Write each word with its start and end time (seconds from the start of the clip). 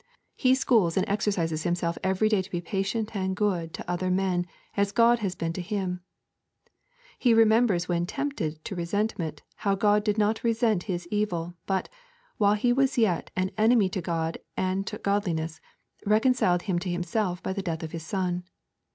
He 0.35 0.55
schools 0.55 0.97
and 0.97 1.07
exercises 1.07 1.61
himself 1.61 1.95
every 2.03 2.27
day 2.27 2.41
to 2.41 2.49
be 2.49 2.59
patient 2.59 3.15
and 3.15 3.35
good 3.35 3.71
to 3.75 3.87
other 3.87 4.09
men 4.09 4.47
as 4.75 4.91
God 4.91 5.19
has 5.19 5.35
been 5.35 5.53
to 5.53 5.61
him. 5.61 6.01
He 7.19 7.35
remembers 7.35 7.87
when 7.87 8.07
tempted 8.07 8.65
to 8.65 8.75
resentment 8.75 9.43
how 9.57 9.75
God 9.75 10.03
did 10.03 10.17
not 10.17 10.43
resent 10.43 10.85
his 10.89 11.07
evil, 11.11 11.53
but, 11.67 11.87
while 12.37 12.55
he 12.55 12.73
was 12.73 12.97
yet 12.97 13.29
an 13.35 13.51
enemy 13.59 13.89
to 13.89 14.01
God 14.01 14.39
and 14.57 14.87
to 14.87 14.97
godliness, 14.97 15.61
reconciled 16.03 16.63
him 16.63 16.79
to 16.79 16.89
Himself 16.89 17.43
by 17.43 17.53
the 17.53 17.61
death 17.61 17.83
of 17.83 17.91
His 17.91 18.03
Son. 18.03 18.43